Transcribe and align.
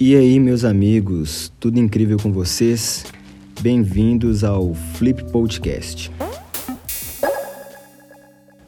E 0.00 0.14
aí, 0.14 0.38
meus 0.38 0.64
amigos, 0.64 1.52
tudo 1.58 1.80
incrível 1.80 2.18
com 2.22 2.32
vocês? 2.32 3.04
Bem-vindos 3.60 4.44
ao 4.44 4.72
Flip 4.72 5.24
Podcast. 5.24 6.08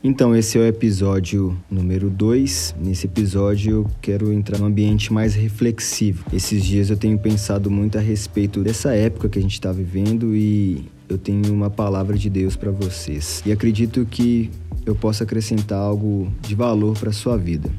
Então, 0.02 0.34
esse 0.34 0.58
é 0.58 0.60
o 0.60 0.66
episódio 0.66 1.56
número 1.70 2.10
2. 2.10 2.74
Nesse 2.80 3.06
episódio, 3.06 3.72
eu 3.72 3.90
quero 4.02 4.32
entrar 4.32 4.58
num 4.58 4.66
ambiente 4.66 5.12
mais 5.12 5.36
reflexivo. 5.36 6.24
Esses 6.32 6.64
dias 6.64 6.90
eu 6.90 6.96
tenho 6.96 7.16
pensado 7.16 7.70
muito 7.70 7.96
a 7.96 8.00
respeito 8.00 8.60
dessa 8.64 8.92
época 8.92 9.28
que 9.28 9.38
a 9.38 9.42
gente 9.42 9.52
está 9.52 9.70
vivendo 9.70 10.34
e 10.34 10.84
eu 11.08 11.16
tenho 11.16 11.54
uma 11.54 11.70
palavra 11.70 12.18
de 12.18 12.28
Deus 12.28 12.56
para 12.56 12.72
vocês. 12.72 13.40
E 13.46 13.52
acredito 13.52 14.04
que 14.04 14.50
eu 14.84 14.96
possa 14.96 15.22
acrescentar 15.22 15.78
algo 15.78 16.26
de 16.42 16.56
valor 16.56 16.98
para 16.98 17.12
sua 17.12 17.36
vida. 17.36 17.70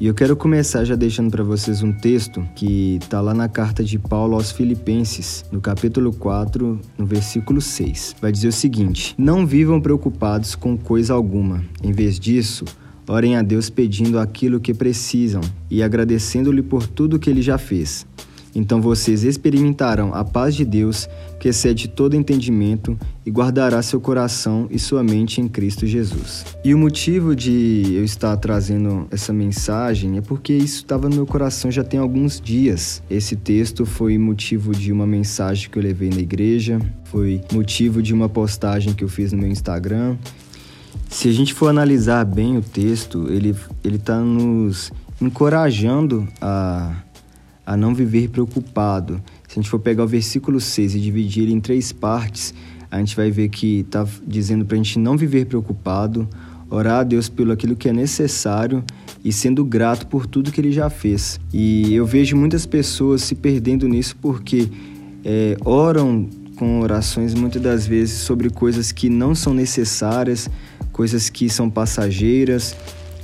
E 0.00 0.08
eu 0.08 0.14
quero 0.14 0.34
começar 0.34 0.84
já 0.84 0.96
deixando 0.96 1.30
para 1.30 1.44
vocês 1.44 1.80
um 1.80 1.92
texto 1.92 2.44
que 2.56 2.98
está 3.00 3.20
lá 3.20 3.32
na 3.32 3.48
carta 3.48 3.84
de 3.84 3.96
Paulo 3.96 4.34
aos 4.34 4.50
Filipenses, 4.50 5.44
no 5.52 5.60
capítulo 5.60 6.12
4, 6.12 6.80
no 6.98 7.06
versículo 7.06 7.60
6. 7.60 8.16
Vai 8.20 8.32
dizer 8.32 8.48
o 8.48 8.52
seguinte: 8.52 9.14
Não 9.16 9.46
vivam 9.46 9.80
preocupados 9.80 10.56
com 10.56 10.76
coisa 10.76 11.14
alguma. 11.14 11.64
Em 11.80 11.92
vez 11.92 12.18
disso, 12.18 12.64
orem 13.06 13.36
a 13.36 13.42
Deus 13.42 13.70
pedindo 13.70 14.18
aquilo 14.18 14.58
que 14.58 14.74
precisam 14.74 15.42
e 15.70 15.80
agradecendo-lhe 15.80 16.62
por 16.62 16.88
tudo 16.88 17.18
que 17.18 17.30
ele 17.30 17.40
já 17.40 17.56
fez. 17.56 18.04
Então 18.54 18.80
vocês 18.80 19.24
experimentarão 19.24 20.14
a 20.14 20.24
paz 20.24 20.54
de 20.54 20.64
Deus, 20.64 21.08
que 21.40 21.48
excede 21.48 21.88
todo 21.88 22.14
entendimento, 22.14 22.96
e 23.26 23.30
guardará 23.30 23.82
seu 23.82 24.00
coração 24.00 24.68
e 24.70 24.78
sua 24.78 25.02
mente 25.02 25.40
em 25.40 25.48
Cristo 25.48 25.86
Jesus. 25.86 26.44
E 26.64 26.72
o 26.72 26.78
motivo 26.78 27.34
de 27.34 27.94
eu 27.94 28.04
estar 28.04 28.36
trazendo 28.36 29.08
essa 29.10 29.32
mensagem 29.32 30.18
é 30.18 30.20
porque 30.20 30.52
isso 30.52 30.76
estava 30.76 31.08
no 31.08 31.16
meu 31.16 31.26
coração 31.26 31.70
já 31.70 31.82
tem 31.82 31.98
alguns 31.98 32.40
dias. 32.40 33.02
Esse 33.10 33.34
texto 33.34 33.84
foi 33.84 34.16
motivo 34.18 34.72
de 34.72 34.92
uma 34.92 35.06
mensagem 35.06 35.68
que 35.68 35.78
eu 35.78 35.82
levei 35.82 36.10
na 36.10 36.20
igreja, 36.20 36.80
foi 37.04 37.40
motivo 37.52 38.02
de 38.02 38.14
uma 38.14 38.28
postagem 38.28 38.94
que 38.94 39.02
eu 39.02 39.08
fiz 39.08 39.32
no 39.32 39.38
meu 39.38 39.48
Instagram. 39.48 40.16
Se 41.08 41.28
a 41.28 41.32
gente 41.32 41.54
for 41.54 41.68
analisar 41.68 42.24
bem 42.24 42.56
o 42.56 42.62
texto, 42.62 43.26
ele 43.30 43.54
ele 43.82 43.96
está 43.96 44.18
nos 44.18 44.92
encorajando 45.20 46.26
a 46.40 46.94
a 47.66 47.76
não 47.76 47.94
viver 47.94 48.28
preocupado. 48.28 49.22
Se 49.48 49.58
a 49.58 49.62
gente 49.62 49.70
for 49.70 49.78
pegar 49.78 50.04
o 50.04 50.08
versículo 50.08 50.60
6 50.60 50.94
e 50.94 51.00
dividir 51.00 51.44
ele 51.44 51.52
em 51.52 51.60
três 51.60 51.92
partes, 51.92 52.52
a 52.90 52.98
gente 52.98 53.16
vai 53.16 53.30
ver 53.30 53.48
que 53.48 53.80
está 53.80 54.06
dizendo 54.26 54.64
para 54.64 54.74
a 54.74 54.78
gente 54.78 54.98
não 54.98 55.16
viver 55.16 55.46
preocupado, 55.46 56.28
orar 56.70 57.00
a 57.00 57.02
Deus 57.02 57.28
pelo 57.28 57.52
aquilo 57.52 57.74
que 57.74 57.88
é 57.88 57.92
necessário 57.92 58.84
e 59.24 59.32
sendo 59.32 59.64
grato 59.64 60.06
por 60.06 60.26
tudo 60.26 60.52
que 60.52 60.60
Ele 60.60 60.72
já 60.72 60.90
fez. 60.90 61.40
E 61.52 61.94
eu 61.94 62.04
vejo 62.04 62.36
muitas 62.36 62.66
pessoas 62.66 63.22
se 63.22 63.34
perdendo 63.34 63.88
nisso 63.88 64.16
porque 64.20 64.68
é, 65.24 65.56
oram 65.64 66.28
com 66.56 66.80
orações 66.80 67.34
muitas 67.34 67.60
das 67.60 67.86
vezes 67.86 68.18
sobre 68.18 68.48
coisas 68.50 68.92
que 68.92 69.08
não 69.08 69.34
são 69.34 69.52
necessárias, 69.52 70.48
coisas 70.92 71.28
que 71.28 71.48
são 71.48 71.68
passageiras 71.68 72.76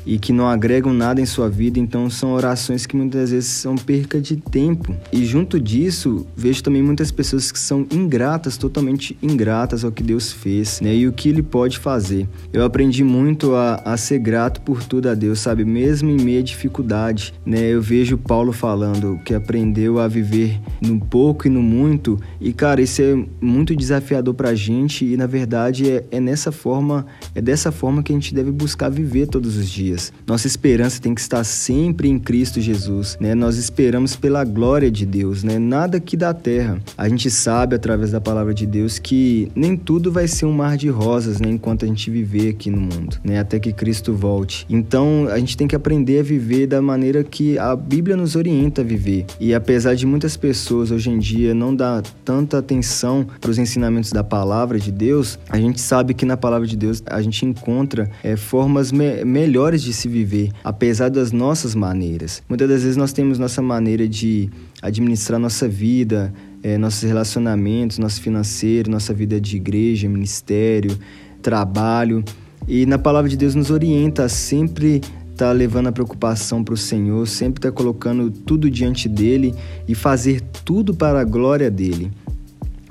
e 0.04 0.18
que 0.18 0.32
não 0.32 0.48
agregam 0.48 0.92
nada 0.92 1.20
em 1.20 1.26
sua 1.26 1.48
vida, 1.48 1.78
então 1.78 2.08
são 2.08 2.32
orações 2.32 2.86
que 2.86 2.96
muitas 2.96 3.30
vezes 3.30 3.50
são 3.50 3.76
perca 3.76 4.20
de 4.20 4.36
tempo. 4.36 4.94
E 5.12 5.24
junto 5.24 5.60
disso, 5.60 6.26
vejo 6.36 6.62
também 6.62 6.82
muitas 6.82 7.10
pessoas 7.10 7.52
que 7.52 7.58
são 7.58 7.86
ingratas, 7.90 8.56
totalmente 8.56 9.16
ingratas 9.22 9.84
ao 9.84 9.92
que 9.92 10.02
Deus 10.02 10.32
fez, 10.32 10.80
né? 10.80 10.94
E 10.94 11.06
o 11.06 11.12
que 11.12 11.28
Ele 11.28 11.42
pode 11.42 11.78
fazer. 11.78 12.28
Eu 12.52 12.64
aprendi 12.64 13.04
muito 13.04 13.54
a, 13.54 13.76
a 13.84 13.96
ser 13.96 14.18
grato 14.18 14.60
por 14.62 14.82
tudo 14.82 15.08
a 15.08 15.14
Deus, 15.14 15.40
sabe? 15.40 15.64
Mesmo 15.64 16.10
em 16.10 16.20
meia 16.20 16.42
dificuldade, 16.42 17.34
né? 17.44 17.60
Eu 17.60 17.82
vejo 17.82 18.16
Paulo 18.16 18.52
falando 18.52 19.20
que 19.24 19.34
aprendeu 19.34 19.98
a 19.98 20.08
viver 20.08 20.60
no 20.80 20.98
pouco 20.98 21.46
e 21.46 21.50
no 21.50 21.62
muito, 21.62 22.18
e 22.40 22.52
cara, 22.52 22.80
isso 22.80 23.02
é 23.02 23.24
muito 23.40 23.76
desafiador 23.76 24.34
pra 24.34 24.54
gente, 24.54 25.04
e 25.04 25.16
na 25.16 25.26
verdade 25.26 25.90
é, 25.90 26.04
é 26.10 26.20
nessa 26.20 26.50
forma, 26.50 27.06
é 27.34 27.40
dessa 27.40 27.70
forma 27.70 28.02
que 28.02 28.12
a 28.12 28.14
gente 28.14 28.34
deve 28.34 28.50
buscar 28.50 28.88
viver 28.88 29.26
todos 29.26 29.56
os 29.56 29.68
dias 29.68 29.89
dias. 29.90 30.12
Nossa 30.26 30.46
esperança 30.46 31.00
tem 31.00 31.14
que 31.14 31.20
estar 31.20 31.44
sempre 31.44 32.08
em 32.08 32.18
Cristo 32.18 32.60
Jesus, 32.60 33.16
né? 33.20 33.34
Nós 33.34 33.56
esperamos 33.56 34.16
pela 34.16 34.44
glória 34.44 34.90
de 34.90 35.04
Deus, 35.04 35.42
né? 35.42 35.58
Nada 35.58 35.96
aqui 35.96 36.16
da 36.16 36.32
terra. 36.32 36.80
A 36.96 37.08
gente 37.08 37.30
sabe 37.30 37.74
através 37.74 38.12
da 38.12 38.20
palavra 38.20 38.54
de 38.54 38.66
Deus 38.66 38.98
que 38.98 39.50
nem 39.54 39.76
tudo 39.76 40.12
vai 40.12 40.28
ser 40.28 40.46
um 40.46 40.52
mar 40.52 40.76
de 40.76 40.88
rosas, 40.88 41.40
né? 41.40 41.48
Enquanto 41.48 41.84
a 41.84 41.88
gente 41.88 42.10
viver 42.10 42.50
aqui 42.50 42.70
no 42.70 42.80
mundo, 42.80 43.18
né? 43.24 43.38
Até 43.40 43.58
que 43.58 43.72
Cristo 43.72 44.12
volte. 44.12 44.66
Então, 44.68 45.28
a 45.30 45.38
gente 45.38 45.56
tem 45.56 45.66
que 45.66 45.76
aprender 45.76 46.20
a 46.20 46.22
viver 46.22 46.66
da 46.66 46.80
maneira 46.80 47.24
que 47.24 47.58
a 47.58 47.74
Bíblia 47.74 48.16
nos 48.16 48.36
orienta 48.36 48.82
a 48.82 48.84
viver. 48.84 49.26
E 49.38 49.54
apesar 49.54 49.94
de 49.94 50.06
muitas 50.06 50.36
pessoas 50.36 50.90
hoje 50.90 51.10
em 51.10 51.18
dia 51.18 51.54
não 51.54 51.74
dar 51.74 52.02
tanta 52.24 52.58
atenção 52.58 53.26
para 53.40 53.50
os 53.50 53.58
ensinamentos 53.58 54.12
da 54.12 54.22
palavra 54.22 54.78
de 54.78 54.92
Deus, 54.92 55.38
a 55.48 55.58
gente 55.58 55.80
sabe 55.80 56.14
que 56.14 56.24
na 56.24 56.36
palavra 56.36 56.66
de 56.66 56.76
Deus 56.76 57.02
a 57.06 57.20
gente 57.20 57.44
encontra 57.44 58.10
é, 58.22 58.36
formas 58.36 58.92
me 58.92 59.24
melhores 59.24 59.79
de 59.82 59.92
se 59.92 60.08
viver, 60.08 60.50
apesar 60.62 61.10
das 61.10 61.32
nossas 61.32 61.74
maneiras. 61.74 62.42
Muitas 62.48 62.68
das 62.68 62.82
vezes 62.82 62.96
nós 62.96 63.12
temos 63.12 63.38
nossa 63.38 63.62
maneira 63.62 64.08
de 64.08 64.50
administrar 64.82 65.38
nossa 65.38 65.68
vida, 65.68 66.32
é, 66.62 66.76
nossos 66.78 67.02
relacionamentos, 67.02 67.98
nosso 67.98 68.20
financeiro, 68.20 68.90
nossa 68.90 69.14
vida 69.14 69.40
de 69.40 69.56
igreja, 69.56 70.08
ministério, 70.08 70.96
trabalho. 71.42 72.24
E 72.68 72.86
na 72.86 72.98
palavra 72.98 73.28
de 73.28 73.36
Deus 73.36 73.54
nos 73.54 73.70
orienta 73.70 74.24
a 74.24 74.28
sempre 74.28 74.96
estar 75.40 75.46
tá 75.46 75.52
levando 75.52 75.88
a 75.88 75.92
preocupação 75.92 76.62
para 76.62 76.74
o 76.74 76.76
Senhor, 76.76 77.26
sempre 77.26 77.58
estar 77.58 77.70
tá 77.70 77.74
colocando 77.74 78.30
tudo 78.30 78.70
diante 78.70 79.08
dele 79.08 79.54
e 79.88 79.94
fazer 79.94 80.42
tudo 80.64 80.94
para 80.94 81.20
a 81.20 81.24
glória 81.24 81.70
dele. 81.70 82.10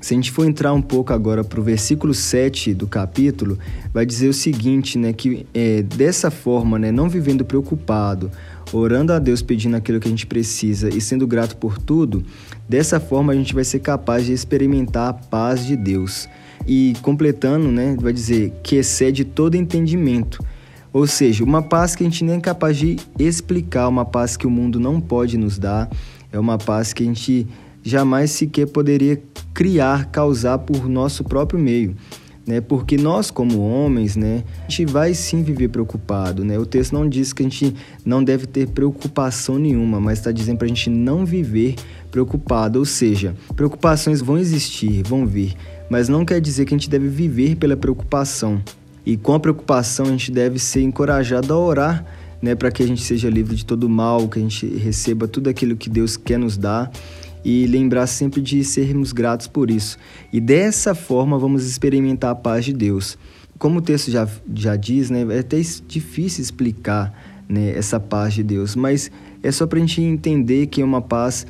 Se 0.01 0.13
a 0.13 0.15
gente 0.15 0.31
for 0.31 0.45
entrar 0.45 0.73
um 0.73 0.81
pouco 0.81 1.11
agora 1.11 1.43
para 1.43 1.59
o 1.59 1.63
versículo 1.63 2.13
7 2.13 2.73
do 2.73 2.87
capítulo, 2.87 3.59
vai 3.93 4.05
dizer 4.05 4.29
o 4.29 4.33
seguinte, 4.33 4.97
né, 4.97 5.11
que 5.11 5.45
é, 5.53 5.81
dessa 5.81 6.31
forma, 6.31 6.79
né, 6.79 6.91
não 6.91 7.09
vivendo 7.09 7.43
preocupado, 7.43 8.31
orando 8.71 9.11
a 9.11 9.19
Deus 9.19 9.41
pedindo 9.41 9.75
aquilo 9.75 9.99
que 9.99 10.07
a 10.07 10.11
gente 10.11 10.25
precisa 10.25 10.89
e 10.89 11.01
sendo 11.01 11.27
grato 11.27 11.57
por 11.57 11.77
tudo, 11.77 12.23
dessa 12.67 12.99
forma 12.99 13.33
a 13.33 13.35
gente 13.35 13.53
vai 13.53 13.63
ser 13.63 13.79
capaz 13.79 14.25
de 14.25 14.31
experimentar 14.31 15.09
a 15.09 15.13
paz 15.13 15.65
de 15.65 15.75
Deus. 15.75 16.29
E 16.65 16.93
completando, 17.01 17.71
né, 17.71 17.95
vai 17.99 18.13
dizer 18.13 18.53
que 18.63 18.75
excede 18.75 19.25
todo 19.25 19.55
entendimento. 19.55 20.43
Ou 20.91 21.05
seja, 21.05 21.43
uma 21.43 21.61
paz 21.61 21.95
que 21.95 22.03
a 22.03 22.05
gente 22.05 22.23
nem 22.23 22.37
é 22.37 22.39
capaz 22.39 22.77
de 22.77 22.95
explicar, 23.17 23.87
uma 23.87 24.05
paz 24.05 24.35
que 24.35 24.47
o 24.47 24.49
mundo 24.49 24.79
não 24.79 24.99
pode 24.99 25.37
nos 25.37 25.59
dar, 25.59 25.89
é 26.31 26.39
uma 26.39 26.57
paz 26.57 26.93
que 26.93 27.03
a 27.03 27.05
gente 27.05 27.47
jamais 27.89 28.31
sequer 28.31 28.67
poderia 28.67 29.21
criar, 29.53 30.05
causar 30.05 30.59
por 30.59 30.87
nosso 30.87 31.23
próprio 31.23 31.59
meio. 31.59 31.95
Né? 32.49 32.61
Porque 32.61 32.97
nós, 32.97 33.29
como 33.29 33.59
homens, 33.59 34.15
né, 34.15 34.43
a 34.67 34.71
gente 34.71 34.91
vai 34.91 35.13
sim 35.13 35.43
viver 35.43 35.67
preocupado. 35.67 36.43
Né? 36.43 36.57
O 36.57 36.65
texto 36.65 36.93
não 36.93 37.07
diz 37.07 37.31
que 37.31 37.43
a 37.43 37.45
gente 37.45 37.75
não 38.03 38.23
deve 38.23 38.47
ter 38.47 38.67
preocupação 38.69 39.59
nenhuma, 39.59 39.99
mas 39.99 40.17
está 40.17 40.31
dizendo 40.31 40.57
para 40.57 40.65
a 40.65 40.69
gente 40.69 40.89
não 40.89 41.25
viver 41.25 41.75
preocupado. 42.09 42.79
Ou 42.79 42.85
seja, 42.85 43.35
preocupações 43.55 44.21
vão 44.21 44.37
existir, 44.37 45.03
vão 45.03 45.27
vir, 45.27 45.53
mas 45.91 46.09
não 46.09 46.25
quer 46.25 46.41
dizer 46.41 46.65
que 46.65 46.73
a 46.73 46.77
gente 46.77 46.89
deve 46.89 47.07
viver 47.07 47.55
pela 47.55 47.77
preocupação. 47.77 48.61
E 49.05 49.15
com 49.15 49.33
a 49.33 49.39
preocupação, 49.39 50.07
a 50.07 50.09
gente 50.09 50.31
deve 50.31 50.57
ser 50.57 50.81
encorajado 50.81 51.53
a 51.53 51.57
orar 51.57 52.05
né, 52.41 52.55
para 52.55 52.71
que 52.71 52.81
a 52.81 52.87
gente 52.87 53.01
seja 53.01 53.29
livre 53.29 53.55
de 53.55 53.65
todo 53.65 53.87
mal, 53.87 54.27
que 54.27 54.39
a 54.39 54.41
gente 54.41 54.65
receba 54.65 55.27
tudo 55.27 55.49
aquilo 55.49 55.75
que 55.75 55.89
Deus 55.89 56.17
quer 56.17 56.39
nos 56.39 56.57
dar 56.57 56.91
e 57.49 57.65
lembrar 57.65 58.05
sempre 58.05 58.41
de 58.41 58.63
sermos 58.63 59.11
gratos 59.11 59.47
por 59.47 59.71
isso. 59.71 59.97
E 60.31 60.39
dessa 60.39 60.93
forma 60.93 61.35
vamos 61.35 61.65
experimentar 61.65 62.29
a 62.29 62.35
paz 62.35 62.63
de 62.63 62.71
Deus. 62.71 63.17
Como 63.57 63.79
o 63.79 63.81
texto 63.81 64.11
já, 64.11 64.27
já 64.53 64.75
diz, 64.75 65.09
né, 65.09 65.25
é 65.31 65.39
até 65.39 65.59
difícil 65.87 66.43
explicar 66.43 67.11
né, 67.49 67.71
essa 67.75 67.99
paz 67.99 68.35
de 68.35 68.43
Deus, 68.43 68.75
mas 68.75 69.09
é 69.41 69.51
só 69.51 69.65
para 69.65 69.79
a 69.79 69.81
gente 69.81 69.99
entender 69.99 70.67
que 70.67 70.79
é 70.79 70.85
uma 70.85 71.01
paz 71.01 71.47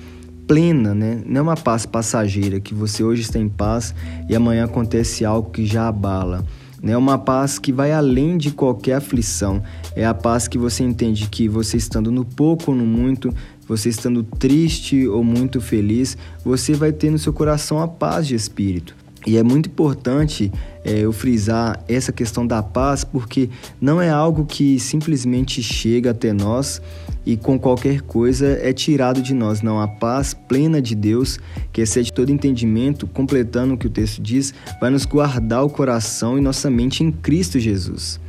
plena, 0.48 0.96
né? 0.96 1.22
não 1.26 1.40
é 1.40 1.42
uma 1.42 1.58
paz 1.58 1.86
passageira, 1.86 2.60
que 2.60 2.74
você 2.74 3.04
hoje 3.04 3.22
está 3.22 3.38
em 3.38 3.50
paz 3.50 3.94
e 4.28 4.36
amanhã 4.36 4.66
acontece 4.66 5.26
algo 5.26 5.52
que 5.52 5.66
já 5.66 5.88
abala. 5.88 6.46
É 6.82 6.96
uma 6.96 7.18
paz 7.18 7.60
que 7.60 7.74
vai 7.74 7.92
além 7.92 8.38
de 8.38 8.52
qualquer 8.52 8.94
aflição. 8.94 9.62
É 9.96 10.06
a 10.06 10.14
paz 10.14 10.48
que 10.48 10.58
você 10.58 10.84
entende 10.84 11.28
que 11.28 11.48
você 11.48 11.78
estando 11.78 12.12
no 12.12 12.24
pouco 12.24 12.72
ou 12.72 12.78
no 12.78 12.86
muito, 12.86 13.34
você 13.68 13.90
estando 13.90 14.24
triste 14.24 15.08
ou 15.08 15.24
muito 15.24 15.60
feliz, 15.60 16.18
você 16.44 16.74
vai 16.74 16.92
ter 16.92 17.12
no 17.12 17.20
seu 17.20 17.34
coração 17.34 17.80
a 17.80 17.88
paz 17.88 18.28
de 18.28 18.36
espírito. 18.36 18.96
E 19.28 19.38
é 19.38 19.44
muito 19.44 19.68
importante 19.68 20.52
é, 20.84 21.00
eu 21.00 21.12
frisar 21.12 21.84
essa 21.88 22.12
questão 22.12 22.48
da 22.48 22.64
paz, 22.64 23.04
porque 23.04 23.50
não 23.80 24.02
é 24.02 24.10
algo 24.10 24.46
que 24.46 24.80
simplesmente 24.80 25.62
chega 25.62 26.12
até 26.12 26.32
nós 26.32 26.82
e 27.26 27.36
com 27.36 27.60
qualquer 27.60 28.02
coisa 28.02 28.48
é 28.62 28.72
tirado 28.72 29.22
de 29.22 29.34
nós. 29.34 29.62
Não, 29.62 29.80
a 29.80 29.88
paz 29.88 30.34
plena 30.34 30.82
de 30.82 30.96
Deus, 30.96 31.38
que 31.72 31.82
excede 31.82 32.14
todo 32.14 32.32
entendimento, 32.32 33.06
completando 33.08 33.74
o 33.74 33.78
que 33.78 33.88
o 33.88 33.90
texto 33.90 34.22
diz, 34.22 34.54
vai 34.80 34.90
nos 34.90 35.06
guardar 35.06 35.64
o 35.64 35.70
coração 35.70 36.38
e 36.38 36.42
nossa 36.42 36.70
mente 36.70 37.04
em 37.04 37.12
Cristo 37.12 37.60
Jesus. 37.60 38.20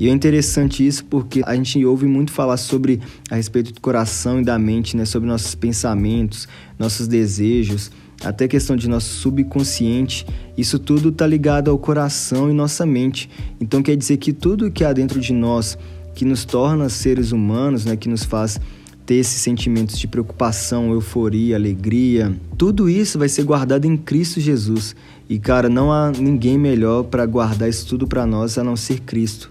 E 0.00 0.08
é 0.08 0.10
interessante 0.10 0.84
isso 0.84 1.04
porque 1.04 1.42
a 1.46 1.54
gente 1.54 1.84
ouve 1.84 2.06
muito 2.06 2.32
falar 2.32 2.56
sobre 2.56 3.00
a 3.30 3.36
respeito 3.36 3.72
do 3.72 3.80
coração 3.80 4.40
e 4.40 4.44
da 4.44 4.58
mente, 4.58 4.96
né? 4.96 5.04
Sobre 5.04 5.28
nossos 5.28 5.54
pensamentos, 5.54 6.48
nossos 6.76 7.06
desejos, 7.06 7.88
até 8.24 8.46
questão 8.46 8.76
de 8.76 8.88
nosso 8.88 9.14
subconsciente. 9.14 10.26
Isso 10.56 10.78
tudo 10.78 11.08
está 11.08 11.26
ligado 11.26 11.70
ao 11.70 11.78
coração 11.78 12.50
e 12.50 12.52
nossa 12.52 12.86
mente. 12.86 13.28
Então 13.60 13.82
quer 13.82 13.96
dizer 13.96 14.16
que 14.18 14.32
tudo 14.32 14.70
que 14.70 14.84
há 14.84 14.92
dentro 14.92 15.20
de 15.20 15.32
nós 15.32 15.76
que 16.14 16.24
nos 16.24 16.44
torna 16.44 16.88
seres 16.88 17.32
humanos, 17.32 17.84
né? 17.84 17.96
Que 17.96 18.08
nos 18.08 18.24
faz 18.24 18.60
ter 19.04 19.14
esses 19.16 19.40
sentimentos 19.40 19.98
de 19.98 20.06
preocupação, 20.06 20.92
euforia, 20.92 21.56
alegria, 21.56 22.32
tudo 22.56 22.88
isso 22.88 23.18
vai 23.18 23.28
ser 23.28 23.42
guardado 23.42 23.84
em 23.84 23.96
Cristo 23.96 24.40
Jesus. 24.40 24.94
E 25.28 25.38
cara, 25.38 25.68
não 25.68 25.92
há 25.92 26.12
ninguém 26.12 26.56
melhor 26.56 27.04
para 27.04 27.26
guardar 27.26 27.68
isso 27.68 27.86
tudo 27.86 28.06
para 28.06 28.24
nós 28.24 28.58
a 28.58 28.64
não 28.64 28.76
ser 28.76 29.00
Cristo. 29.00 29.50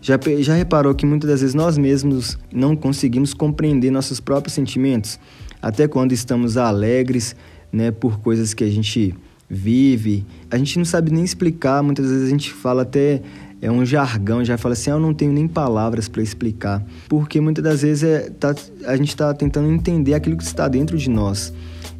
Já, 0.00 0.18
já 0.38 0.54
reparou 0.54 0.94
que 0.94 1.04
muitas 1.04 1.28
das 1.28 1.40
vezes 1.40 1.54
nós 1.54 1.76
mesmos 1.76 2.38
não 2.52 2.76
conseguimos 2.76 3.34
compreender 3.34 3.90
nossos 3.90 4.20
próprios 4.20 4.54
sentimentos? 4.54 5.18
Até 5.60 5.88
quando 5.88 6.12
estamos 6.12 6.56
alegres, 6.56 7.34
né, 7.72 7.90
por 7.90 8.20
coisas 8.20 8.54
que 8.54 8.64
a 8.64 8.70
gente 8.70 9.14
vive, 9.48 10.24
a 10.50 10.58
gente 10.58 10.76
não 10.78 10.84
sabe 10.84 11.12
nem 11.12 11.24
explicar, 11.24 11.82
muitas 11.82 12.10
vezes 12.10 12.26
a 12.26 12.30
gente 12.30 12.52
fala 12.52 12.82
até 12.82 13.22
é 13.60 13.70
um 13.70 13.84
jargão, 13.86 14.44
já 14.44 14.58
fala 14.58 14.74
assim, 14.74 14.90
ah, 14.90 14.94
eu 14.94 15.00
não 15.00 15.14
tenho 15.14 15.32
nem 15.32 15.48
palavras 15.48 16.08
para 16.08 16.22
explicar, 16.22 16.84
porque 17.08 17.40
muitas 17.40 17.64
das 17.64 17.82
vezes 17.82 18.02
é, 18.02 18.30
tá, 18.30 18.54
a 18.84 18.96
gente 18.96 19.08
está 19.08 19.32
tentando 19.32 19.70
entender 19.70 20.14
aquilo 20.14 20.36
que 20.36 20.44
está 20.44 20.68
dentro 20.68 20.96
de 20.98 21.08
nós. 21.08 21.52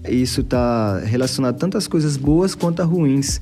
Isso 0.06 0.42
está 0.42 1.00
relacionado 1.00 1.56
tanto 1.58 1.76
às 1.76 1.88
coisas 1.88 2.16
boas 2.16 2.54
quanto 2.54 2.82
às 2.82 2.88
ruins. 2.88 3.40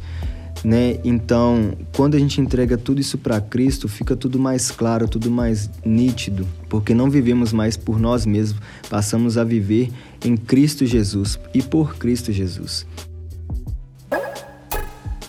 Né? 0.64 0.98
Então, 1.04 1.72
quando 1.94 2.14
a 2.14 2.18
gente 2.18 2.40
entrega 2.40 2.78
tudo 2.78 3.00
isso 3.00 3.18
para 3.18 3.38
Cristo, 3.40 3.86
fica 3.88 4.16
tudo 4.16 4.38
mais 4.38 4.70
claro, 4.70 5.06
tudo 5.06 5.30
mais 5.30 5.68
nítido, 5.84 6.46
porque 6.70 6.94
não 6.94 7.10
vivemos 7.10 7.52
mais 7.52 7.76
por 7.76 7.98
nós 7.98 8.24
mesmos, 8.24 8.62
passamos 8.88 9.36
a 9.36 9.44
viver 9.44 9.90
em 10.24 10.36
Cristo 10.36 10.86
Jesus 10.86 11.38
e 11.52 11.62
por 11.62 11.96
Cristo 11.96 12.32
Jesus. 12.32 12.86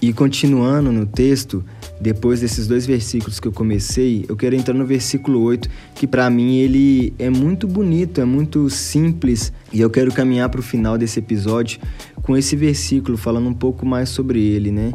E 0.02 0.14
continuando 0.14 0.92
no 0.92 1.06
texto, 1.06 1.64
depois 2.00 2.42
desses 2.42 2.68
dois 2.68 2.86
versículos 2.86 3.40
que 3.40 3.48
eu 3.48 3.52
comecei, 3.52 4.26
eu 4.28 4.36
quero 4.36 4.56
entrar 4.56 4.74
no 4.74 4.86
versículo 4.86 5.42
8, 5.42 5.70
que 5.96 6.06
para 6.06 6.30
mim 6.30 6.58
ele 6.58 7.14
é 7.18 7.30
muito 7.30 7.68
bonito, 7.68 8.22
é 8.22 8.26
muito 8.26 8.70
simples, 8.70 9.52
e 9.72 9.82
eu 9.82 9.90
quero 9.90 10.12
caminhar 10.12 10.50
para 10.50 10.60
o 10.60 10.64
final 10.64 10.98
desse 10.98 11.20
episódio 11.20 11.80
com 12.22 12.36
esse 12.36 12.56
versículo 12.56 13.18
falando 13.18 13.48
um 13.48 13.54
pouco 13.54 13.86
mais 13.86 14.10
sobre 14.10 14.42
ele, 14.42 14.72
né? 14.72 14.94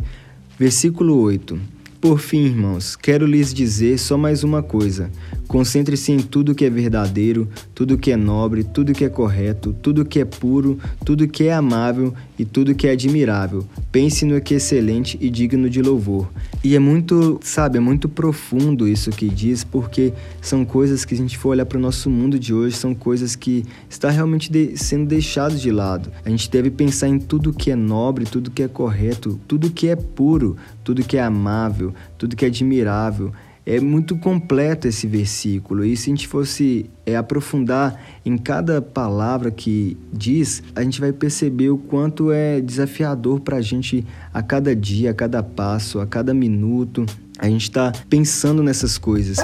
Versículo 0.58 1.18
8. 1.20 1.58
Por 2.00 2.18
fim, 2.18 2.44
irmãos, 2.44 2.96
quero 2.96 3.26
lhes 3.26 3.52
dizer 3.52 3.98
só 3.98 4.16
mais 4.16 4.42
uma 4.44 4.62
coisa: 4.62 5.10
concentre-se 5.50 6.12
em 6.12 6.20
tudo 6.20 6.54
que 6.54 6.64
é 6.64 6.70
verdadeiro, 6.70 7.48
tudo 7.74 7.98
que 7.98 8.12
é 8.12 8.16
nobre, 8.16 8.62
tudo 8.62 8.92
que 8.92 9.04
é 9.04 9.08
correto, 9.08 9.74
tudo 9.82 10.04
que 10.04 10.20
é 10.20 10.24
puro, 10.24 10.78
tudo 11.04 11.26
que 11.26 11.48
é 11.48 11.52
amável 11.52 12.14
e 12.38 12.44
tudo 12.44 12.72
que 12.72 12.86
é 12.86 12.92
admirável. 12.92 13.66
Pense 13.90 14.24
no 14.24 14.40
que 14.40 14.54
é 14.54 14.58
excelente 14.58 15.18
e 15.20 15.28
digno 15.28 15.68
de 15.68 15.82
louvor. 15.82 16.30
E 16.62 16.76
é 16.76 16.78
muito, 16.78 17.40
sabe, 17.42 17.78
é 17.78 17.80
muito 17.80 18.08
profundo 18.08 18.86
isso 18.86 19.10
que 19.10 19.28
diz, 19.28 19.64
porque 19.64 20.12
são 20.40 20.64
coisas 20.64 21.04
que, 21.04 21.14
a 21.14 21.16
gente 21.16 21.36
for 21.36 21.48
olhar 21.48 21.66
para 21.66 21.78
o 21.78 21.80
nosso 21.80 22.08
mundo 22.08 22.38
de 22.38 22.54
hoje, 22.54 22.76
são 22.76 22.94
coisas 22.94 23.34
que 23.34 23.64
está 23.88 24.08
realmente 24.08 24.52
de, 24.52 24.76
sendo 24.76 25.06
deixadas 25.06 25.60
de 25.60 25.72
lado. 25.72 26.12
A 26.24 26.30
gente 26.30 26.48
deve 26.48 26.70
pensar 26.70 27.08
em 27.08 27.18
tudo 27.18 27.52
que 27.52 27.72
é 27.72 27.76
nobre, 27.76 28.24
tudo 28.24 28.52
que 28.52 28.62
é 28.62 28.68
correto, 28.68 29.40
tudo 29.48 29.68
que 29.68 29.88
é 29.88 29.96
puro, 29.96 30.56
tudo 30.84 31.02
que 31.02 31.16
é 31.16 31.22
amável, 31.22 31.92
tudo 32.16 32.36
que 32.36 32.44
é 32.44 32.48
admirável. 32.48 33.32
É 33.64 33.78
muito 33.78 34.16
completo 34.16 34.88
esse 34.88 35.06
versículo, 35.06 35.84
e 35.84 35.96
se 35.96 36.10
a 36.10 36.12
gente 36.14 36.26
fosse 36.26 36.88
é, 37.04 37.14
aprofundar 37.14 38.00
em 38.24 38.36
cada 38.36 38.80
palavra 38.80 39.50
que 39.50 39.96
diz, 40.12 40.62
a 40.74 40.82
gente 40.82 41.00
vai 41.00 41.12
perceber 41.12 41.70
o 41.70 41.78
quanto 41.78 42.32
é 42.32 42.60
desafiador 42.60 43.40
para 43.40 43.58
a 43.58 43.60
gente 43.60 44.04
a 44.32 44.42
cada 44.42 44.74
dia, 44.74 45.10
a 45.10 45.14
cada 45.14 45.42
passo, 45.42 46.00
a 46.00 46.06
cada 46.06 46.32
minuto. 46.32 47.04
A 47.38 47.48
gente 47.48 47.62
está 47.62 47.92
pensando 48.08 48.62
nessas 48.62 48.98
coisas. 48.98 49.38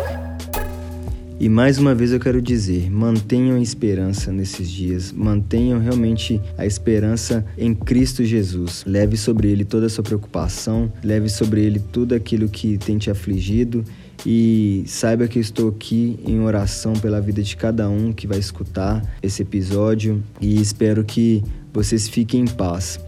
E 1.39 1.51
mais 1.51 1.77
uma 1.77 1.95
vez 1.95 2.13
eu 2.13 2.21
quero 2.21 2.41
dizer: 2.41 2.91
mantenham 2.91 3.61
esperança 3.61 4.33
nesses 4.33 4.71
dias, 4.71 5.13
mantenham 5.13 5.79
realmente 5.79 6.41
a 6.57 6.65
esperança 6.65 7.45
em 7.59 7.75
Cristo 7.75 8.25
Jesus. 8.25 8.83
Leve 8.87 9.19
sobre 9.19 9.51
ele 9.51 9.65
toda 9.65 9.87
a 9.87 9.89
sua 9.91 10.03
preocupação, 10.03 10.91
leve 11.05 11.29
sobre 11.29 11.63
ele 11.63 11.79
tudo 11.79 12.15
aquilo 12.15 12.49
que 12.49 12.79
tem 12.79 12.97
te 12.97 13.11
afligido 13.11 13.85
e 14.25 14.83
saiba 14.87 15.29
que 15.29 15.39
eu 15.39 15.43
estou 15.43 15.69
aqui 15.69 16.19
em 16.27 16.41
oração 16.41 16.95
pela 16.95 17.21
vida 17.21 17.43
de 17.43 17.55
cada 17.55 17.87
um 17.89 18.13
que 18.13 18.27
vai 18.27 18.39
escutar 18.39 19.05
esse 19.23 19.43
episódio 19.43 20.23
e 20.41 20.61
espero 20.61 21.05
que 21.05 21.45
vocês 21.71 22.09
fiquem 22.09 22.41
em 22.41 22.47
paz. 22.47 22.99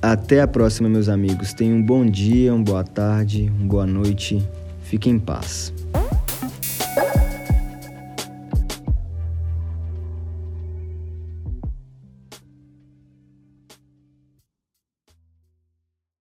Até 0.00 0.40
a 0.40 0.46
próxima, 0.46 0.88
meus 0.88 1.08
amigos. 1.08 1.52
Tenham 1.52 1.78
um 1.78 1.82
bom 1.82 2.06
dia, 2.06 2.54
uma 2.54 2.64
boa 2.64 2.84
tarde, 2.84 3.52
uma 3.58 3.68
boa 3.68 3.86
noite. 3.86 4.40
Fiquem 4.84 5.14
em 5.14 5.18
paz. 5.18 5.72